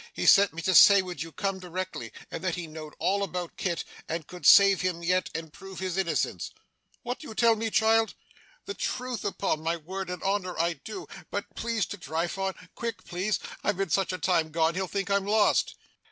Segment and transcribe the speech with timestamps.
[0.13, 3.55] He sent me to say would you come directly, and that he knowed all about
[3.55, 6.49] Kit, and could save him yet, and prove his innocence.'
[7.03, 8.15] 'What do you tell me, child?'
[8.65, 11.05] 'The truth, upon my word and honour I do.
[11.29, 13.37] But please to drive on quick, please!
[13.63, 15.75] I've been such a time gone, he'll think I'm lost.